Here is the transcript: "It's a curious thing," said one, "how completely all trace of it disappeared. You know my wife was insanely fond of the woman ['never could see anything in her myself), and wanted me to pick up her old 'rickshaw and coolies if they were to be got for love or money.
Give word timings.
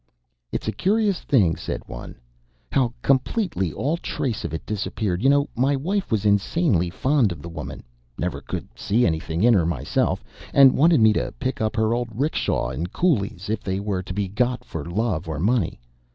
"It's 0.51 0.67
a 0.67 0.71
curious 0.71 1.19
thing," 1.21 1.55
said 1.55 1.87
one, 1.87 2.15
"how 2.71 2.91
completely 3.03 3.71
all 3.71 3.97
trace 3.97 4.43
of 4.43 4.51
it 4.51 4.65
disappeared. 4.65 5.21
You 5.21 5.29
know 5.29 5.49
my 5.55 5.75
wife 5.75 6.09
was 6.11 6.25
insanely 6.25 6.89
fond 6.89 7.31
of 7.31 7.43
the 7.43 7.49
woman 7.53 7.83
['never 8.17 8.41
could 8.41 8.67
see 8.75 9.05
anything 9.05 9.43
in 9.43 9.53
her 9.53 9.63
myself), 9.67 10.23
and 10.55 10.75
wanted 10.75 11.01
me 11.01 11.13
to 11.13 11.31
pick 11.33 11.61
up 11.61 11.75
her 11.75 11.93
old 11.93 12.09
'rickshaw 12.15 12.69
and 12.69 12.91
coolies 12.91 13.47
if 13.47 13.61
they 13.61 13.79
were 13.79 14.01
to 14.01 14.13
be 14.15 14.27
got 14.27 14.65
for 14.65 14.83
love 14.83 15.27
or 15.29 15.37
money. 15.37 15.79